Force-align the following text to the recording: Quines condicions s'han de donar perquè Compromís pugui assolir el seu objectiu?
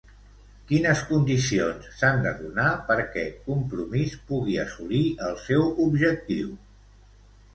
Quines 0.69 1.01
condicions 1.09 1.89
s'han 1.97 2.23
de 2.23 2.31
donar 2.39 2.69
perquè 2.87 3.25
Compromís 3.49 4.15
pugui 4.31 4.57
assolir 4.63 5.03
el 5.27 5.37
seu 5.45 5.69
objectiu? 5.87 6.49